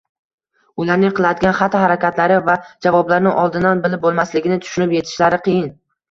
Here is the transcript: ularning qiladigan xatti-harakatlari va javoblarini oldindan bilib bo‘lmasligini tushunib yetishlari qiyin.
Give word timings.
ularning 0.83 1.11
qiladigan 1.17 1.51
xatti-harakatlari 1.57 2.39
va 2.47 2.55
javoblarini 2.85 3.33
oldindan 3.41 3.83
bilib 3.83 4.01
bo‘lmasligini 4.07 4.57
tushunib 4.65 4.97
yetishlari 4.97 5.41
qiyin. 5.49 5.69